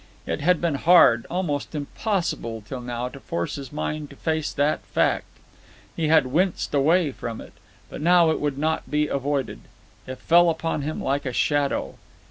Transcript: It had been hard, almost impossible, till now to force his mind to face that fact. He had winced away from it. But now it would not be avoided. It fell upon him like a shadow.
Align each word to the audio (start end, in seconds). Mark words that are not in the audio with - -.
It 0.25 0.41
had 0.41 0.59
been 0.59 0.73
hard, 0.81 1.27
almost 1.29 1.75
impossible, 1.75 2.63
till 2.67 2.81
now 2.81 3.07
to 3.09 3.19
force 3.19 3.53
his 3.57 3.71
mind 3.71 4.09
to 4.09 4.15
face 4.15 4.51
that 4.51 4.83
fact. 4.83 5.27
He 5.95 6.07
had 6.07 6.25
winced 6.25 6.73
away 6.73 7.11
from 7.11 7.39
it. 7.39 7.53
But 7.87 8.01
now 8.01 8.31
it 8.31 8.39
would 8.39 8.57
not 8.57 8.89
be 8.89 9.05
avoided. 9.05 9.59
It 10.07 10.17
fell 10.17 10.49
upon 10.49 10.81
him 10.81 11.03
like 11.03 11.27
a 11.27 11.33
shadow. 11.33 11.99